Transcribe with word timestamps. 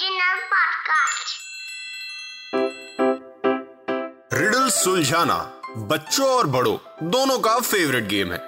Podcast. 0.00 1.32
Riddle 4.32 4.68
सुलझाना 4.68 5.36
बच्चों 5.90 6.28
और 6.28 6.46
बड़ों, 6.46 6.76
दोनों 7.10 7.38
का 7.38 7.58
फेवरेट 7.60 8.06
गेम 8.08 8.32
है 8.32 8.38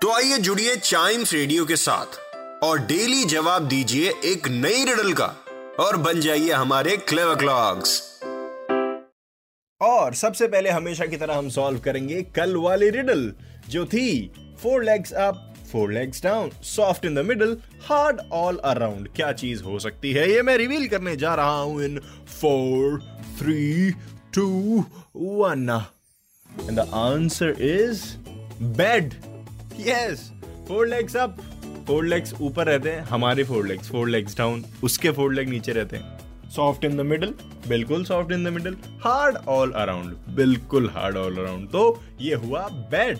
तो 0.00 0.10
आइए 0.12 0.38
जुड़िए 0.38 0.74
चाइम्स 0.76 1.32
रेडियो 1.32 1.64
के 1.64 1.76
साथ 1.76 2.18
और 2.64 2.78
डेली 2.86 3.24
जवाब 3.24 3.68
दीजिए 3.68 4.12
एक 4.24 4.48
नई 4.48 4.84
रिडल 4.84 5.12
का 5.12 5.26
और 5.80 5.96
बन 5.96 6.20
जाइए 6.20 6.52
हमारे 6.52 6.96
क्लेवर 6.96 7.34
क्लॉक्स 7.34 8.00
और 9.80 10.14
सबसे 10.14 10.48
पहले 10.48 10.70
हमेशा 10.70 11.06
की 11.06 11.16
तरह 11.16 11.38
हम 11.38 11.48
सॉल्व 11.50 11.78
करेंगे 11.78 12.22
कल 12.36 12.56
वाली 12.56 12.90
रिडल 12.90 13.32
जो 13.68 13.86
थी 13.86 14.08
four 14.62 14.84
legs 14.84 15.12
up 15.12 15.51
four 15.72 15.92
legs 15.92 16.22
down 16.22 16.50
soft 16.64 17.04
in 17.04 17.14
the 17.14 17.24
middle 17.26 17.56
hard 17.88 18.20
all 18.32 18.56
around 18.64 19.08
क्या 19.16 19.30
चीज़ 19.32 19.62
हो 19.64 19.78
सकती 19.78 20.12
है? 20.12 20.30
ये 20.30 20.42
मैं 20.42 20.56
रिवील 20.56 20.86
करने 20.88 21.16
जा 21.16 21.34
रहा 21.34 21.60
हूँ 21.60 21.82
in 21.84 21.98
four 22.40 23.00
three 23.38 23.90
two 24.34 24.84
one 25.16 25.68
and 26.50 26.76
the 26.76 26.88
answer 26.94 27.62
is 27.62 28.02
bed 28.78 29.14
yes 29.80 30.30
four 30.68 30.86
legs 30.88 31.16
up 31.16 31.36
four 31.86 32.04
legs 32.04 32.34
ऊपर 32.40 32.66
रहते 32.66 32.90
हैं, 32.90 33.02
हमारे 33.04 33.44
four 33.44 33.66
legs 33.66 33.90
four 33.90 34.08
legs 34.08 34.36
down 34.38 34.64
उसके 34.84 35.10
फोर 35.10 35.32
लेग 35.34 35.48
नीचे 35.48 35.72
रहते 35.72 35.96
हैं. 35.96 36.20
सॉफ्ट 36.50 36.84
इन 36.84 36.96
द 36.96 37.00
मिडल 37.00 37.34
बिल्कुल 37.68 38.04
soft 38.04 38.32
in 38.32 38.44
the 38.44 38.48
middle 38.48 38.76
hard 39.04 39.36
all 39.48 39.70
around 39.72 40.16
बिल्कुल 40.36 40.88
हार्ड 40.94 41.16
ऑल 41.16 41.36
अराउंड 41.36 41.68
तो 41.68 42.02
ये 42.20 42.34
हुआ 42.34 42.66
बेड 42.90 43.18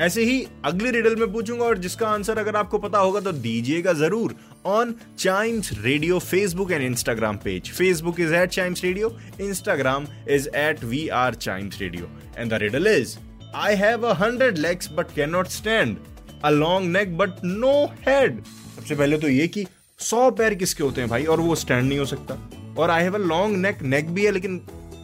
ऐसे 0.00 0.24
ही 0.24 0.46
अगली 0.64 0.90
रिडल 0.90 1.16
में 1.16 1.32
पूछूँगा 1.32 1.64
और 1.64 1.78
जिसका 1.78 2.08
आंसर 2.08 2.38
अगर 2.38 2.56
आपको 2.56 2.78
पता 2.78 2.98
होगा 2.98 3.20
तो 3.20 3.32
दीजिएगा 3.32 3.92
ज़रूर 3.92 4.34
on 4.66 4.94
Chimes 5.18 5.70
radio 5.78 6.18
Facebook 6.18 6.72
and 6.72 6.82
Instagram 6.82 7.36
page 7.44 7.70
Facebook 7.70 8.20
is 8.20 8.34
at 8.34 8.50
Chimes 8.50 8.84
radio 8.84 9.16
Instagram 9.40 10.06
is 10.30 10.48
at 10.56 10.84
we 10.84 11.06
are 11.22 11.34
Chimes 11.46 11.80
radio 11.80 12.10
and 12.38 12.50
the 12.50 12.58
riddle 12.62 12.86
is 12.86 13.16
I 13.54 13.74
have 13.76 14.06
a 14.06 14.12
hundred 14.22 14.58
legs 14.58 14.90
but 14.92 15.14
can 15.14 15.30
not 15.30 15.48
stand 15.48 15.96
a 16.44 16.50
long 16.50 16.90
neck 16.96 17.16
but 17.18 17.44
no 17.44 17.74
head 18.08 18.42
सबसे 18.76 18.94
पहले 18.94 19.18
तो 19.18 19.28
ये 19.28 19.48
कि 19.48 19.66
सौ 20.00 20.30
पैर 20.30 20.54
किसके 20.54 20.82
होते 20.82 21.00
हैं 21.00 21.10
भाई? 21.10 21.24
और 21.24 21.40
वो 21.40 21.54
स्टैंड 21.54 21.88
नहीं 21.88 21.98
हो 21.98 22.04
सकता। 22.04 22.34
और 22.78 22.90
आई 22.90 23.02
हैव 23.02 23.14
अ 23.14 23.18
लॉन्ग 23.18 23.56
नेक 23.56 23.82
नेक 23.82 24.10
भी 24.10 24.24
है, 24.24 24.30
लेकिन 24.30 24.60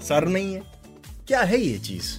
सर 0.08 0.26
नहीं 0.28 0.54
है। 0.54 0.62
क्या 1.28 1.40
है 1.40 1.60
ये 1.60 1.78
चीज़? 1.78 2.14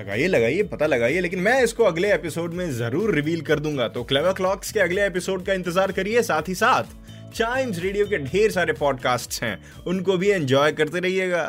लगाइए 0.00 0.26
लगाइए, 0.26 0.62
पता 0.62 0.86
लगाइए, 0.86 1.20
लेकिन 1.20 1.40
मैं 1.40 1.62
इसको 1.62 1.84
अगले 1.84 2.12
एपिसोड 2.12 2.54
में 2.54 2.70
ज़रूर 2.70 3.14
रिवील 3.14 3.40
कर 3.40 3.60
दूँगा। 3.60 3.88
तो 3.88 4.04
क्लेवर 4.04 4.32
क्लॉक्स 4.32 4.72
के 4.72 4.80
अगले 4.80 5.06
एपिसोड 5.06 5.44
का 5.44 5.52
इंतज़ार 5.52 5.92
करिए, 5.92 6.22
साथ 6.22 6.48
ही 6.48 6.54
साथ 6.54 6.98
चाइम्स 7.34 7.78
रेडियो 7.78 8.06
के 8.06 8.18
ढेर 8.18 8.50
सारे 8.50 8.72
पॉडकास्ट 8.72 9.42
हैं, 9.42 9.58
उनको 9.86 10.16
भी 10.16 10.30
एंजॉय 10.30 10.72
करते 10.72 11.00
रहिएगा। 11.00 11.42